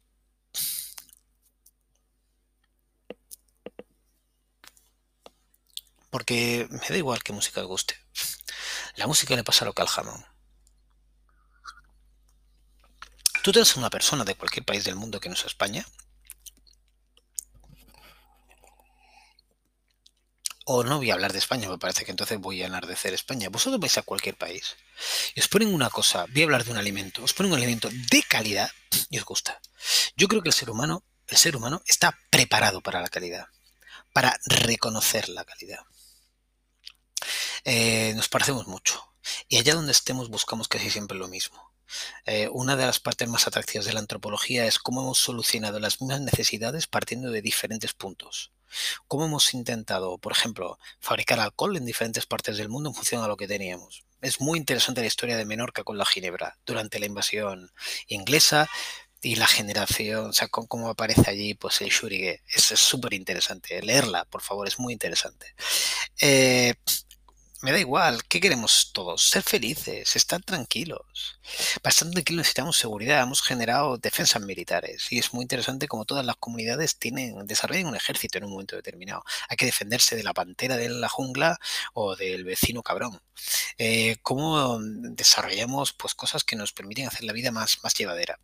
Porque 6.10 6.68
me 6.70 6.88
da 6.90 6.98
igual 6.98 7.24
qué 7.24 7.34
música 7.34 7.62
os 7.62 7.68
guste. 7.68 7.96
La 8.96 9.08
música 9.08 9.36
le 9.36 9.44
pasa 9.44 9.66
lo 9.66 9.74
que 9.74 9.82
al 9.82 9.88
jamón. 9.88 10.26
Tú 13.44 13.52
tienes 13.52 13.76
una 13.76 13.90
persona 13.90 14.24
de 14.24 14.36
cualquier 14.36 14.64
país 14.64 14.84
del 14.86 14.96
mundo 14.96 15.20
que 15.20 15.28
no 15.28 15.36
sea 15.36 15.48
España. 15.48 15.86
O 20.66 20.84
no 20.84 20.98
voy 20.98 21.12
a 21.12 21.16
hablar 21.16 21.34
de 21.34 21.40
España, 21.40 21.70
me 21.70 21.78
parece 21.78 22.06
que 22.06 22.12
entonces 22.12 22.40
voy 22.40 22.64
a 22.64 22.68
enardecer 22.68 23.14
España. 23.14 23.50
Vosotros 23.50 23.80
vais 23.80 23.98
a 23.98 24.04
cualquier 24.04 24.36
país 24.36 24.76
y 25.36 25.40
os 25.42 25.48
ponen 25.48 25.74
una 25.74 25.90
cosa, 25.90 26.26
voy 26.32 26.42
a 26.42 26.46
hablar 26.46 26.64
de 26.64 26.72
un 26.72 26.78
alimento, 26.78 27.24
os 27.24 27.34
ponen 27.34 27.52
un 27.52 27.58
alimento 27.58 27.90
de 27.92 28.24
calidad 28.24 28.72
y 29.10 29.18
os 29.18 29.26
gusta. 29.26 29.60
Yo 30.16 30.28
creo 30.28 30.42
que 30.42 30.50
el 30.50 30.54
ser 30.54 30.70
humano, 30.70 31.04
el 31.28 31.38
ser 31.38 31.56
humano 31.56 31.82
está 31.86 32.18
preparado 32.30 32.82
para 32.82 33.02
la 33.02 33.10
calidad, 33.10 33.48
para 34.14 34.40
reconocer 34.46 35.28
la 35.30 35.44
calidad. 35.44 35.80
Eh, 37.66 38.14
nos 38.16 38.30
parecemos 38.30 38.68
mucho. 38.68 39.14
Y 39.48 39.58
allá 39.58 39.76
donde 39.76 39.92
estemos 39.92 40.30
buscamos 40.30 40.68
casi 40.68 40.90
siempre 40.90 41.18
lo 41.18 41.28
mismo. 41.28 41.72
Eh, 42.26 42.50
una 42.52 42.76
de 42.76 42.86
las 42.86 43.00
partes 43.00 43.28
más 43.28 43.48
atractivas 43.48 43.86
de 43.86 43.94
la 43.94 44.00
antropología 44.00 44.66
es 44.66 44.80
cómo 44.80 45.02
hemos 45.02 45.20
solucionado 45.20 45.80
las 45.80 46.02
mismas 46.02 46.22
necesidades 46.22 46.88
partiendo 46.88 47.32
de 47.32 47.42
diferentes 47.42 47.94
puntos. 47.94 48.52
Cómo 49.08 49.26
hemos 49.26 49.54
intentado, 49.54 50.18
por 50.18 50.32
ejemplo, 50.32 50.80
fabricar 51.00 51.40
alcohol 51.40 51.78
en 51.78 51.86
diferentes 51.86 52.26
partes 52.26 52.58
del 52.58 52.70
mundo 52.70 52.90
en 52.90 52.96
función 52.96 53.24
a 53.24 53.28
lo 53.28 53.38
que 53.38 53.48
teníamos. 53.48 54.04
Es 54.22 54.40
muy 54.40 54.58
interesante 54.58 55.02
la 55.02 55.08
historia 55.08 55.38
de 55.38 55.46
Menorca 55.46 55.84
con 55.84 55.98
la 55.98 56.06
ginebra 56.06 56.58
durante 56.66 57.00
la 57.00 57.06
invasión 57.06 57.72
inglesa 58.08 58.70
y 59.22 59.36
la 59.36 59.48
generación, 59.48 60.26
o 60.28 60.34
sea, 60.34 60.50
cómo 60.50 60.90
aparece 60.90 61.30
allí 61.30 61.54
pues 61.54 61.82
el 61.82 61.90
Shurige. 61.90 62.44
Es 62.48 62.64
súper 62.64 63.14
interesante. 63.14 63.82
Leerla, 63.82 64.26
por 64.26 64.42
favor, 64.42 64.68
es 64.68 64.80
muy 64.80 64.92
interesante. 64.92 65.56
Eh, 66.20 66.74
Me 67.64 67.72
da 67.72 67.80
igual, 67.80 68.26
¿qué 68.26 68.42
queremos 68.42 68.92
todos? 68.92 69.30
Ser 69.30 69.42
felices, 69.42 70.18
estar 70.18 70.42
tranquilos. 70.44 71.40
Estar 71.82 71.94
tranquilos 72.12 72.40
necesitamos 72.42 72.78
seguridad, 72.78 73.24
hemos 73.24 73.42
generado 73.42 73.98
defensas 73.98 74.42
militares 74.42 75.10
y 75.12 75.20
es 75.20 75.34
muy 75.34 75.44
interesante 75.44 75.88
como 75.88 76.04
todas 76.04 76.26
las 76.26 76.36
comunidades 76.36 77.00
tienen, 77.00 77.48
desarrollan 77.48 77.86
un 77.88 77.96
ejército 77.96 78.38
en 78.38 78.44
un 78.44 78.52
momento 78.52 78.76
determinado. 78.76 79.24
Hay 79.48 79.56
que 79.56 79.66
defenderse 79.66 80.18
de 80.18 80.24
la 80.24 80.34
pantera 80.34 80.76
de 80.76 80.90
la 80.90 81.08
jungla 81.08 81.58
o 81.94 82.18
del 82.18 82.44
vecino 82.44 82.84
cabrón. 82.84 83.22
Eh, 83.78 84.18
¿Cómo 84.24 84.78
desarrollamos 84.82 85.94
pues, 85.94 86.16
cosas 86.16 86.44
que 86.44 86.58
nos 86.58 86.74
permiten 86.74 87.08
hacer 87.08 87.24
la 87.24 87.32
vida 87.32 87.52
más, 87.52 87.78
más 87.82 87.94
llevadera? 87.94 88.40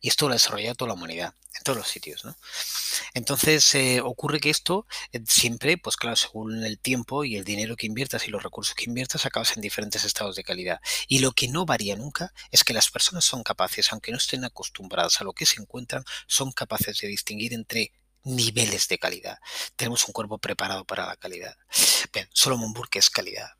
Y 0.00 0.08
esto 0.08 0.26
lo 0.26 0.32
ha 0.32 0.36
desarrollado 0.36 0.74
toda 0.74 0.88
la 0.88 0.94
humanidad, 0.94 1.34
en 1.54 1.62
todos 1.62 1.78
los 1.78 1.88
sitios, 1.88 2.24
¿no? 2.24 2.36
Entonces 3.14 3.74
eh, 3.74 4.00
ocurre 4.00 4.40
que 4.40 4.50
esto 4.50 4.86
eh, 5.12 5.20
siempre, 5.26 5.78
pues 5.78 5.96
claro, 5.96 6.16
según 6.16 6.64
el 6.64 6.78
tiempo 6.78 7.24
y 7.24 7.36
el 7.36 7.44
dinero 7.44 7.76
que 7.76 7.86
inviertas 7.86 8.26
y 8.26 8.30
los 8.30 8.42
recursos 8.42 8.74
que 8.74 8.84
inviertas, 8.84 9.26
acabas 9.26 9.56
en 9.56 9.62
diferentes 9.62 10.04
estados 10.04 10.36
de 10.36 10.44
calidad. 10.44 10.80
Y 11.08 11.20
lo 11.20 11.32
que 11.32 11.48
no 11.48 11.66
varía 11.66 11.96
nunca 11.96 12.32
es 12.50 12.64
que 12.64 12.74
las 12.74 12.90
personas 12.90 13.24
son 13.24 13.42
capaces, 13.42 13.92
aunque 13.92 14.12
no 14.12 14.18
estén 14.18 14.44
acostumbradas 14.44 15.20
a 15.20 15.24
lo 15.24 15.32
que 15.32 15.46
se 15.46 15.60
encuentran, 15.60 16.04
son 16.26 16.52
capaces 16.52 16.98
de 17.00 17.08
distinguir 17.08 17.54
entre 17.54 17.92
niveles 18.24 18.88
de 18.88 18.98
calidad. 18.98 19.38
Tenemos 19.76 20.06
un 20.06 20.12
cuerpo 20.12 20.38
preparado 20.38 20.84
para 20.84 21.06
la 21.06 21.16
calidad. 21.16 21.56
Bien, 22.12 22.28
Solomon 22.32 22.72
Burke 22.72 22.98
es 22.98 23.08
calidad. 23.08 23.50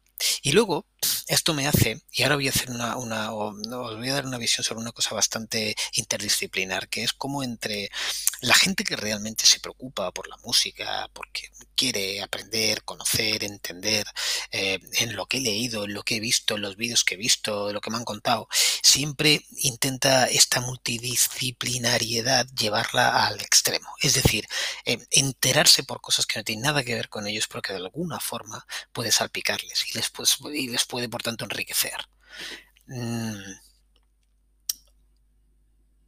Y 0.42 0.52
luego, 0.52 0.86
esto 1.26 1.54
me 1.54 1.66
hace, 1.66 2.02
y 2.12 2.22
ahora 2.22 2.36
voy 2.36 2.46
a 2.46 2.50
hacer 2.50 2.70
una, 2.70 2.96
una 2.96 3.32
os 3.32 3.96
voy 3.96 4.08
a 4.08 4.14
dar 4.14 4.26
una 4.26 4.38
visión 4.38 4.64
sobre 4.64 4.80
una 4.80 4.92
cosa 4.92 5.14
bastante 5.14 5.74
interdisciplinar, 5.94 6.88
que 6.88 7.02
es 7.02 7.12
como 7.12 7.42
entre 7.42 7.90
la 8.40 8.54
gente 8.54 8.84
que 8.84 8.96
realmente 8.96 9.46
se 9.46 9.60
preocupa 9.60 10.12
por 10.12 10.28
la 10.28 10.36
música, 10.38 11.10
porque 11.12 11.50
quiere 11.74 12.22
aprender, 12.22 12.82
conocer, 12.84 13.44
entender 13.44 14.06
eh, 14.50 14.78
en 14.94 15.14
lo 15.14 15.26
que 15.26 15.38
he 15.38 15.40
leído, 15.40 15.84
en 15.84 15.94
lo 15.94 16.02
que 16.02 16.16
he 16.16 16.20
visto, 16.20 16.56
en 16.56 16.62
los 16.62 16.76
vídeos 16.76 17.04
que 17.04 17.14
he 17.14 17.18
visto, 17.18 17.68
en 17.68 17.74
lo 17.74 17.80
que 17.80 17.90
me 17.90 17.98
han 17.98 18.04
contado, 18.04 18.48
siempre 18.82 19.44
intenta 19.58 20.26
esta 20.26 20.60
multidisciplinariedad 20.60 22.46
llevarla 22.56 23.26
al 23.26 23.40
extremo. 23.40 23.88
Es 24.00 24.14
decir, 24.14 24.46
eh, 24.84 24.98
enterarse 25.10 25.82
por 25.84 26.00
cosas 26.00 26.26
que 26.26 26.38
no 26.38 26.44
tienen 26.44 26.64
nada 26.64 26.82
que 26.82 26.94
ver 26.94 27.08
con 27.08 27.26
ellos, 27.26 27.46
pero 27.48 27.62
que 27.62 27.72
de 27.72 27.78
alguna 27.78 28.20
forma 28.20 28.66
puede 28.92 29.12
salpicarles 29.12 29.84
pues, 30.10 30.38
y 30.52 30.68
les 30.68 30.84
puede 30.84 31.08
por 31.08 31.22
tanto 31.22 31.44
enriquecer. 31.44 31.96
Mm. 32.86 33.36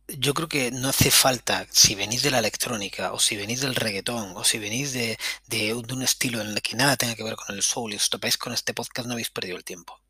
Yo 0.08 0.32
creo 0.32 0.48
que 0.48 0.70
no 0.70 0.88
hace 0.88 1.10
falta, 1.10 1.66
si 1.70 1.94
venís 1.94 2.22
de 2.22 2.30
la 2.30 2.38
electrónica, 2.38 3.12
o 3.12 3.18
si 3.18 3.36
venís 3.36 3.60
del 3.60 3.74
reggaetón, 3.74 4.34
o 4.36 4.42
si 4.44 4.58
venís 4.58 4.92
de, 4.94 5.18
de, 5.46 5.74
un 5.74 6.02
estilo 6.02 6.40
en 6.40 6.48
el 6.48 6.62
que 6.62 6.76
nada 6.76 6.96
tenga 6.96 7.14
que 7.14 7.22
ver 7.22 7.36
con 7.36 7.54
el 7.54 7.62
soul 7.62 7.92
y 7.92 7.96
os 7.96 8.08
topáis 8.08 8.38
con 8.38 8.54
este 8.54 8.72
podcast, 8.72 9.06
no 9.06 9.12
habéis 9.12 9.30
perdido 9.30 9.58
el 9.58 9.64
tiempo. 9.64 10.00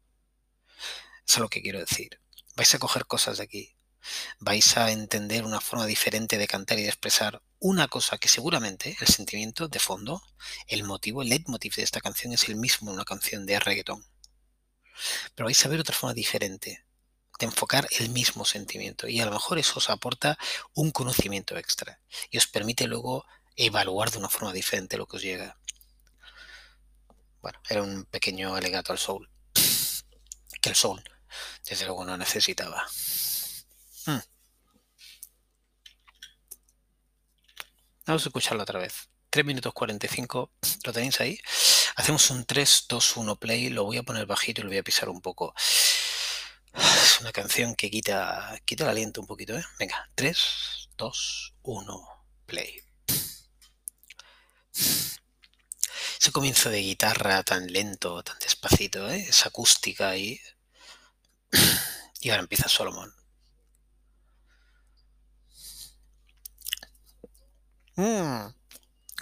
Eso 1.26 1.38
es 1.38 1.38
lo 1.38 1.48
que 1.48 1.62
quiero 1.62 1.80
decir. 1.80 2.20
Vais 2.56 2.74
a 2.74 2.78
coger 2.78 3.06
cosas 3.06 3.38
de 3.38 3.44
aquí. 3.44 3.77
Vais 4.38 4.76
a 4.76 4.90
entender 4.90 5.44
una 5.44 5.60
forma 5.60 5.86
diferente 5.86 6.38
de 6.38 6.46
cantar 6.46 6.78
y 6.78 6.82
de 6.82 6.88
expresar 6.88 7.42
una 7.58 7.88
cosa 7.88 8.18
que 8.18 8.28
seguramente 8.28 8.96
el 9.00 9.06
sentimiento 9.08 9.68
de 9.68 9.78
fondo, 9.78 10.22
el 10.66 10.84
motivo, 10.84 11.22
el 11.22 11.28
leitmotiv 11.28 11.74
de 11.74 11.82
esta 11.82 12.00
canción 12.00 12.32
es 12.32 12.48
el 12.48 12.56
mismo 12.56 12.90
en 12.90 12.94
una 12.94 13.04
canción 13.04 13.46
de 13.46 13.58
reggaetón. 13.58 14.04
Pero 15.34 15.46
vais 15.46 15.64
a 15.64 15.68
ver 15.68 15.80
otra 15.80 15.94
forma 15.94 16.14
diferente 16.14 16.84
de 17.38 17.46
enfocar 17.46 17.88
el 17.98 18.10
mismo 18.10 18.44
sentimiento 18.44 19.06
y 19.08 19.20
a 19.20 19.26
lo 19.26 19.32
mejor 19.32 19.58
eso 19.58 19.78
os 19.78 19.90
aporta 19.90 20.38
un 20.74 20.90
conocimiento 20.90 21.56
extra 21.56 22.00
y 22.30 22.38
os 22.38 22.46
permite 22.46 22.86
luego 22.86 23.26
evaluar 23.56 24.10
de 24.10 24.18
una 24.18 24.28
forma 24.28 24.52
diferente 24.52 24.96
lo 24.96 25.06
que 25.06 25.16
os 25.16 25.22
llega. 25.22 25.56
Bueno, 27.40 27.60
era 27.68 27.82
un 27.82 28.04
pequeño 28.06 28.54
alegato 28.54 28.92
al 28.92 28.98
soul 28.98 29.28
que 30.60 30.68
el 30.70 30.74
soul 30.74 31.02
desde 31.68 31.86
luego 31.86 32.04
no 32.04 32.16
necesitaba. 32.16 32.86
Vamos 38.08 38.24
a 38.24 38.30
escucharlo 38.30 38.62
otra 38.62 38.80
vez. 38.80 39.10
3 39.28 39.44
minutos 39.44 39.74
45, 39.74 40.50
¿lo 40.84 40.92
tenéis 40.94 41.20
ahí? 41.20 41.38
Hacemos 41.96 42.30
un 42.30 42.46
3, 42.46 42.86
2, 42.88 43.16
1 43.18 43.36
play, 43.36 43.68
lo 43.68 43.84
voy 43.84 43.98
a 43.98 44.02
poner 44.02 44.24
bajito 44.24 44.62
y 44.62 44.64
lo 44.64 44.70
voy 44.70 44.78
a 44.78 44.82
pisar 44.82 45.10
un 45.10 45.20
poco. 45.20 45.52
Es 46.72 47.20
una 47.20 47.32
canción 47.32 47.74
que 47.74 47.90
quita, 47.90 48.58
quita 48.64 48.84
el 48.84 48.90
aliento 48.90 49.20
un 49.20 49.26
poquito, 49.26 49.58
¿eh? 49.58 49.64
Venga, 49.78 50.08
3, 50.14 50.88
2, 50.96 51.54
1, 51.60 52.08
play. 52.46 52.80
Ese 56.18 56.32
comienzo 56.32 56.70
de 56.70 56.80
guitarra 56.80 57.42
tan 57.42 57.70
lento, 57.70 58.22
tan 58.22 58.38
despacito, 58.38 59.06
¿eh? 59.10 59.26
esa 59.28 59.50
acústica 59.50 60.08
ahí. 60.08 60.40
Y 62.22 62.30
ahora 62.30 62.40
empieza 62.42 62.70
Solomon. 62.70 63.17
Mm. 67.98 68.54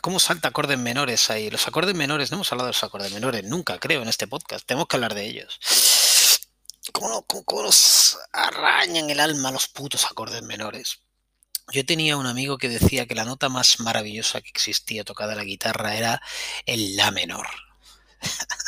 ¿Cómo 0.03 0.21
salta 0.21 0.49
acordes 0.49 0.79
menores 0.79 1.31
ahí? 1.31 1.49
Los 1.49 1.67
acordes 1.67 1.95
menores, 1.95 2.31
no 2.31 2.37
hemos 2.37 2.53
hablado 2.53 2.67
de 2.67 2.75
los 2.75 2.85
acordes 2.85 3.11
menores 3.11 3.43
nunca, 3.43 3.79
creo, 3.79 4.03
en 4.03 4.09
este 4.09 4.29
podcast. 4.29 4.67
Tenemos 4.67 4.87
que 4.87 4.97
hablar 4.97 5.15
de 5.15 5.25
ellos. 5.25 5.59
¿Cómo, 6.93 7.25
cómo 7.27 7.62
nos 7.62 8.19
arañan 8.35 9.09
el 9.09 9.21
alma 9.21 9.51
los 9.51 9.69
putos 9.69 10.05
acordes 10.05 10.43
menores? 10.43 10.99
Yo 11.73 11.87
tenía 11.87 12.19
un 12.19 12.27
amigo 12.27 12.59
que 12.59 12.69
decía 12.69 13.07
que 13.07 13.15
la 13.15 13.25
nota 13.25 13.49
más 13.49 13.81
maravillosa 13.81 14.43
que 14.43 14.51
existía 14.51 15.05
tocada 15.05 15.35
la 15.35 15.45
guitarra 15.45 15.97
era 15.97 16.21
el 16.67 16.97
La 16.97 17.11
menor. 17.11 17.47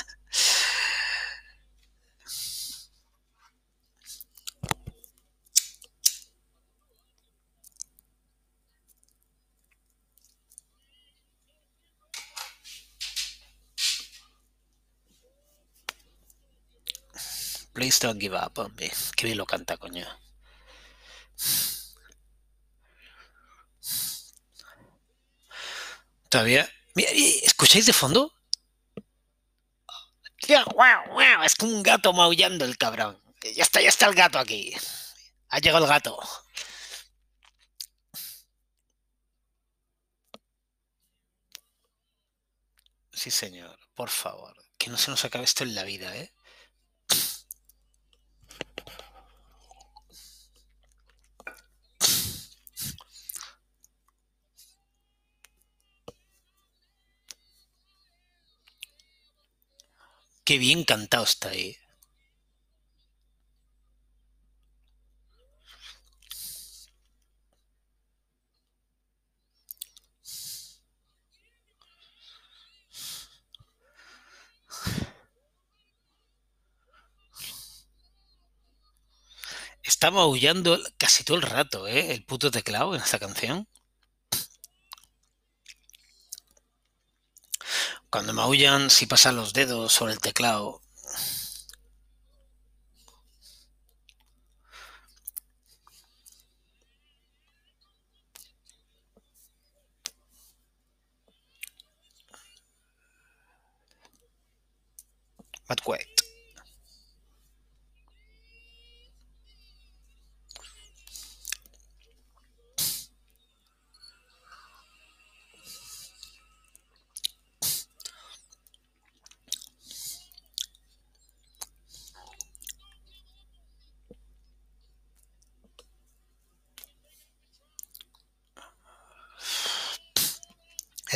Please 17.79 18.01
don't 18.01 18.19
give 18.19 18.35
up 18.35 18.59
on 18.59 18.75
me. 18.75 18.91
Bien 19.23 19.39
lo 19.39 19.47
canta, 19.47 19.77
coño. 19.77 20.05
Todavía. 26.29 26.69
¿Escucháis 26.97 27.87
de 27.87 27.93
fondo? 27.93 28.35
Es 31.45 31.55
como 31.55 31.73
un 31.73 31.85
gato 31.85 32.13
maullando 32.13 32.65
el 32.65 32.77
cabrón. 32.77 33.23
Ya 33.55 33.63
está, 33.63 33.81
ya 33.81 33.91
está 33.91 34.07
el 34.07 34.17
gato 34.17 34.41
aquí. 34.41 34.75
Ha 35.51 35.61
llegado 35.61 35.85
el 35.85 35.91
gato. 35.91 36.19
Sí, 43.13 43.31
señor, 43.31 43.79
por 43.95 44.11
favor. 44.11 44.57
Que 44.79 44.91
no 44.91 44.97
se 44.97 45.13
nos 45.13 45.25
acabe 45.25 45.45
esto 45.45 45.63
en 45.63 45.77
la 45.77 45.85
vida, 45.85 46.17
¿eh? 46.17 46.33
Qué 60.49 60.57
bien 60.57 60.83
cantado 60.83 61.25
está 61.25 61.51
ahí. 61.51 61.77
Está 79.83 80.11
maullando 80.11 80.79
casi 80.99 81.25
todo 81.25 81.37
el 81.37 81.43
rato, 81.43 81.87
¿eh? 81.89 82.13
El 82.13 82.25
puto 82.25 82.51
teclado 82.51 82.95
en 82.95 83.03
esta 83.03 83.19
canción. 83.19 83.67
Cuando 88.11 88.33
maullan, 88.33 88.89
si 88.89 89.05
pasan 89.07 89.37
los 89.37 89.53
dedos 89.53 89.93
sobre 89.93 90.15
el 90.15 90.19
teclado. 90.21 90.81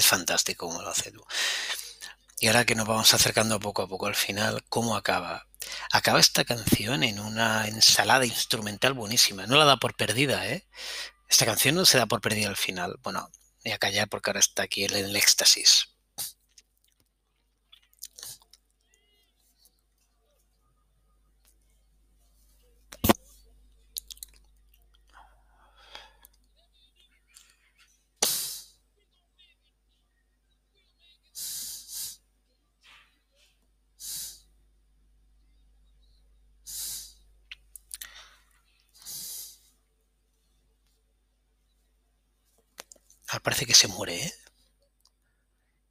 Fantástico 0.03 0.67
como 0.67 0.83
lo 0.83 0.91
hace 0.91 1.11
tú. 1.13 1.25
Y 2.39 2.49
ahora 2.49 2.65
que 2.65 2.75
nos 2.75 2.89
vamos 2.89 3.15
acercando 3.15 3.61
poco 3.61 3.83
a 3.83 3.89
poco 3.89 4.07
al 4.07 4.17
final, 4.17 4.65
¿cómo 4.69 4.97
acaba? 4.97 5.47
Acaba 5.93 6.19
esta 6.19 6.45
canción 6.45 7.05
en 7.05 7.21
una 7.21 7.69
ensalada 7.69 8.27
instrumental 8.27 8.95
buenísima. 8.95 9.47
No 9.47 9.57
la 9.57 9.65
da 9.65 9.77
por 9.77 9.95
perdida, 9.95 10.49
¿eh? 10.49 10.67
Esta 11.29 11.47
canción 11.47 11.77
no 11.77 11.87
se 11.87 11.99
da 11.99 12.07
por 12.07 12.21
perdida 12.21 12.49
al 12.49 12.57
final. 12.57 12.99
Bueno, 13.03 13.31
voy 13.65 13.73
a 13.73 13.79
callar 13.79 14.09
porque 14.09 14.31
ahora 14.31 14.41
está 14.41 14.65
aquí 14.65 14.85
en 14.85 14.95
el 14.95 15.15
éxtasis. 15.15 15.92
Ahora 43.33 43.45
parece 43.45 43.65
que 43.65 43.73
se 43.73 43.89
muere, 43.89 44.27
¿eh? 44.27 44.35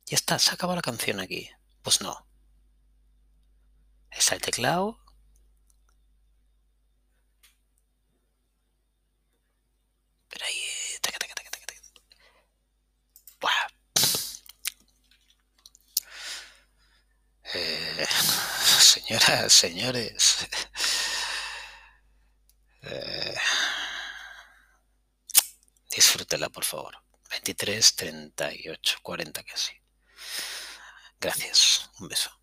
Ya 0.06 0.16
está, 0.16 0.38
se 0.38 0.52
acaba 0.54 0.76
la 0.76 0.82
canción 0.84 1.20
aquí. 1.20 1.50
Pues 1.82 2.00
no. 2.00 2.28
Está 4.12 4.36
el 4.36 4.42
teclado. 4.42 5.00
Pero 10.30 10.46
ahí... 10.46 10.62
Eh, 17.54 18.08
señoras, 18.80 19.52
señores. 19.52 20.48
Eh, 22.84 23.36
disfrútela, 25.90 26.50
por 26.50 26.66
favor. 26.66 27.11
23, 27.44 27.96
38, 27.96 28.98
40 29.02 29.44
casi. 29.44 29.74
Gracias. 31.20 31.90
Un 32.00 32.08
beso. 32.08 32.41